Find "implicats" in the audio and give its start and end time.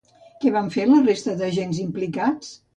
1.87-2.53